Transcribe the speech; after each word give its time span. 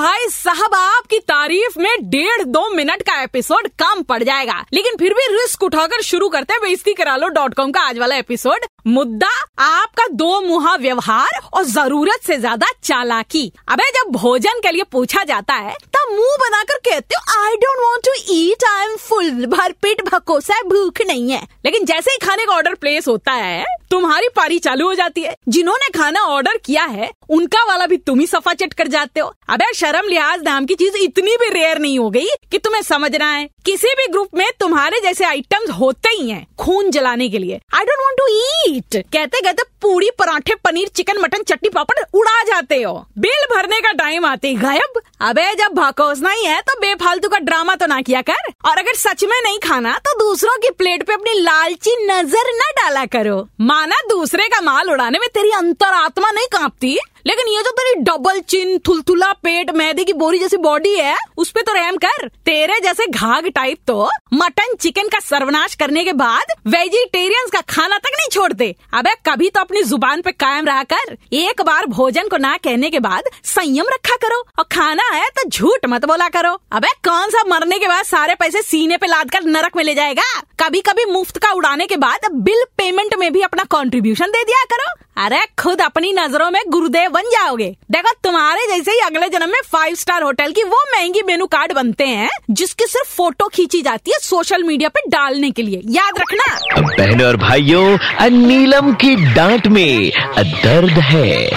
भाई 0.00 0.28
साहब, 0.28 0.74
आपकी 0.74 1.18
तारीफ़ 1.18 1.78
में 1.78 2.10
डेढ़ 2.10 2.42
दो 2.44 2.68
मिनट 2.68 3.02
का 3.02 3.20
एपिसोड 3.22 3.66
कम 3.78 4.02
पड़ 4.02 4.22
जाएगा। 4.22 4.54
लेकिन 4.72 4.94
फिर 4.98 5.14
भी 5.14 5.26
रिस्क 5.32 5.62
उठाकर 5.62 6.02
शुरू 6.02 6.28
करते 6.28 6.52
हैं, 6.52 6.60
बेइज्जती 6.62 6.92
करा 6.92 7.16
लो 7.16 7.28
डॉट 7.28 7.54
कॉम 7.54 7.72
का 7.72 7.80
आज 7.80 7.98
वाला 7.98 8.16
एपिसोड। 8.16 8.64
मुद्दा, 8.86 9.28
आपका 9.58 10.06
दो 10.12 10.40
मुहा 10.40 10.74
व्यवहार 10.76 11.40
और 11.52 11.64
ज़रूरत 11.64 12.24
से 12.26 12.36
ज़्यादा 12.36 12.66
चालाकी। 12.82 13.46
अबे, 13.68 13.90
जब 13.90 14.12
भोजन 14.12 14.60
के 14.60 14.70
लिए 14.70 14.84
पूछा 14.92 15.24
जाता 15.24 15.54
है, 15.56 15.74
तब 15.86 16.12
मुँह 16.12 16.36
बनाकर 16.40 16.78
कहते 16.88 17.14
हो 17.14 17.42
I 17.42 17.56
don't 17.56 17.80
want 17.80 18.04
to 18.04 18.14
eat 18.34 18.64
I 18.68 18.84
am 18.84 18.96
full 18.98 19.46
भर 19.48 19.72
पेट 19.82 20.02
भकोसा 20.04 20.60
भूख 20.68 21.02
नहीं 21.06 21.30
है। 21.30 21.42
लेकिन 21.64 21.84
जैसे 21.84 22.10
ही 22.10 22.26
खाने 22.26 22.46
का 22.46 22.54
ऑर्डर 22.54 22.74
प्लेस 22.76 23.08
होता 23.08 23.32
है 23.34 23.64
तुम्हारी 23.90 24.28
पारी 24.28 24.58
चालू 24.58 24.86
हो 24.86 24.94
जाती 24.94 25.22
है। 25.22 25.34
जिन्होंने 25.48 25.88
खाना 25.90 26.20
ऑर्डर 26.26 26.56
किया 26.64 26.84
है, 26.84 27.10
उनका 27.30 27.64
वाला 27.64 27.86
भी 27.86 27.96
तुम 27.98 28.20
ही 28.20 28.26
सफ़ा 28.26 28.52
चट 28.54 28.72
कर 28.72 28.88
जाते 28.88 29.20
हो। 29.20 29.32
अबे, 29.48 29.72
शर्म 29.74 30.08
लिहाज 30.08 30.42
नाम 30.42 30.66
की 30.66 30.74
चीज़ 30.74 30.96
इतनी 30.98 31.36
भी 31.36 31.48
रेयर 31.50 31.78
नहीं 31.78 31.98
हो 31.98 32.10
गई 32.10 32.28
कि 32.50 32.58
तुम्हें 32.58 32.82
समझना 32.82 33.30
है 33.30 33.48
किसी 33.66 33.88
भी 33.88 34.06
ग्रुप 34.08 34.28
में 34.34 34.46
तुम्हारे 34.60 35.00
जैसे 35.00 35.24
आइटम्स 35.24 35.70
होते 35.70 36.08
ही 36.10 36.30
हैं, 36.30 36.46
खून 36.58 36.90
जलाने 36.90 37.28
के 37.28 37.38
लिए। 37.38 37.60
I 37.74 37.84
don't 37.84 38.00
want 38.00 38.18
to 38.18 38.26
eat 38.68 39.02
कहते 39.12 39.40
कहते 39.40 39.62
पूरी 39.82 40.10
पराठे 40.18 40.54
पनीर 40.54 40.88
चिकन 40.88 41.18
मटन 41.18 41.42
चटनी, 41.42 41.68
पापड़ 41.68 41.98
उड़ा 42.14 42.42
जाते 42.44 42.82
हो। 42.82 42.92
बिल 43.18 43.44
भरने 43.50 43.80
का 43.80 43.92
टाइम 43.94 44.24
आते 44.26 44.48
ही 44.48 44.54
गायब। 44.56 45.00
अबे, 45.20 45.52
जब 45.54 45.74
भाकोसना 45.74 46.30
ही 46.30 46.44
है 46.44 46.60
तो 46.60 46.78
बेफालतू 46.80 47.28
का 47.28 47.38
ड्रामा 47.40 47.74
तो 47.74 47.86
ना 47.86 48.00
किया 48.00 48.22
कर। 48.22 48.50
और 48.64 48.78
अगर 48.78 48.94
सच 48.96 49.24
में 49.24 49.40
नहीं 49.40 49.58
खाना 49.60 49.92
तो 49.98 50.18
दूसरों 50.18 50.56
की 50.58 50.70
प्लेट 50.72 51.02
पे 51.02 51.14
अपनी 51.14 51.38
लालची 51.40 51.96
नज़र 52.06 52.52
न 52.54 52.70
डाला 52.76 53.04
करो। 53.08 53.38
माना 53.80 53.96
दूसरे 54.08 54.48
का 54.48 54.60
माल 54.60 54.90
उड़ाने 54.90 55.18
में 55.18 55.28
तेरी 55.34 55.50
अंतरात्मा 55.50 56.30
नहीं 56.30 56.46
कांपती? 56.46 56.98
लेकिन 57.26 57.48
ये 57.48 57.62
जो 57.62 57.70
तेरी 57.70 58.00
डबल 58.02 58.40
चिन 58.40 58.78
थुलथुला 58.78 59.32
पेट, 59.34 59.70
मैदे 59.70 60.04
की 60.04 60.12
बोरी 60.12 60.38
जैसी 60.38 60.56
बॉडी 60.56 60.94
है, 60.94 61.16
उस 61.36 61.50
पे 61.50 61.62
तो 61.62 61.72
रहम 61.72 61.96
कर। 61.96 62.28
तेरे 62.46 62.78
जैसे 62.80 63.06
घाघ 63.06 63.44
टाइप 63.46 63.78
तो 63.86 64.08
मटन 64.34 64.74
चिकन 64.80 65.08
का 65.08 65.18
सर्वनाश 65.20 65.74
करने 65.74 66.04
के 66.04 66.12
बाद 66.12 66.52
वेजिटेरियंस 66.66 67.50
का 67.50 67.60
खाना 67.68 67.98
तक 67.98 68.10
नहीं 68.10 68.28
छोड़ते। 68.28 68.74
अबे, 68.94 69.14
कभी 69.26 69.48
तो 69.50 69.60
अपनी 69.60 69.82
ज़ुबान 69.82 70.22
पे 70.22 70.32
कायम 70.32 70.66
रहा 70.66 70.82
कर। 70.82 71.16
एक 71.32 71.62
बार 71.62 71.86
भोजन 71.86 72.28
को 72.28 72.36
ना 72.36 72.56
कहने 72.56 72.90
के 72.90 73.00
बाद 73.00 73.30
संयम 73.44 73.88
रखा 73.88 74.16
करो 74.16 74.40
और 74.58 74.64
खाना 74.72 75.08
है 75.12 75.28
तो 75.28 75.48
झूठ 75.48 75.86
मत 75.86 76.04
बोला 76.04 76.28
करो। 76.28 76.52
अबे, 76.72 76.88
कौन 77.04 77.30
सा 77.30 77.44
मरने 77.48 77.78
के 77.78 77.88
बाद 77.88 78.04
सारे 78.04 78.34
पैसे 78.34 78.62
सीने 78.62 78.96
पे 78.96 79.06
लाद 79.06 79.30
कर 79.30 79.44
नरक 79.44 79.76
में 79.76 79.84
ले 79.84 79.94
जाएगा? 79.94 80.22
कभी 80.60 80.80
कभी 80.80 81.04
मुफ़्त 81.04 81.38
का 81.38 81.52
उड़ाने 81.52 81.86
के 81.86 81.96
बाद 81.96 82.30
बिल 82.32 82.64
पेमेंट 82.78 83.14
में 83.14 83.32
भी 83.32 83.40
अपना 83.40 83.64
कॉन्ट्रीब्यूशन 83.70 84.26
दे 84.26 84.44
दिया 84.44 84.64
करो। 84.64 84.94
अरे, 85.16 85.40
खुद 85.58 85.80
अपनी 85.80 86.12
नज़रों 86.12 86.50
में 86.50 86.60
गुरुदेव 86.68 87.09
बन 87.10 87.30
जाओगे। 87.30 87.68
देखो 87.90 88.12
तुम्हारे 88.24 88.66
जैसे 88.66 88.92
ही 88.92 88.98
अगले 88.98 89.28
जन्म 89.28 89.50
में 89.50 89.60
फाइव 89.72 89.94
स्टार 89.94 90.22
होटल 90.22 90.52
की 90.52 90.62
वो 90.64 90.82
महँगी 90.94 91.22
मेनू 91.26 91.46
कार्ड 91.46 91.72
बनते 91.72 92.06
हैं 92.06 92.30
जिसकी 92.50 92.84
सिर्फ़ 92.84 93.14
फ़ोटो 93.16 93.48
खींची 93.48 93.82
जाती 93.82 94.10
है 94.10 94.18
सोशल 94.20 94.62
मीडिया 94.62 94.88
पे 94.88 95.00
डालने 95.08 95.50
के 95.50 95.62
लिए। 95.62 95.80
याद 95.90 96.18
रखना। 96.18 96.80
बहनों 96.80 97.26
और 97.26 97.36
भाइयों 97.38 98.30
नीलम 98.30 98.92
की 98.94 99.14
डांट 99.34 99.66
में 99.66 100.10
दर्द 100.38 100.98
है। 101.04 101.50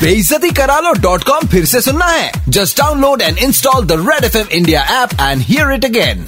बेइज्जती 0.00 0.50
करा 0.50 0.78
लो 0.80 0.92
डॉट 1.00 1.24
कॉम 1.24 1.48
फिर 1.48 1.64
से 1.64 1.80
सुनना 1.80 2.06
है। 2.06 2.32
Just 2.48 2.78
download 2.78 3.22
and 3.22 3.38
install 3.38 3.84
the 3.86 3.92
Red 4.00 4.24
F 4.24 4.36
M 4.36 4.46
India 4.52 4.82
app 5.02 5.14
and 5.20 5.42
hear 5.42 5.72
it 5.74 5.84
again 5.84 6.26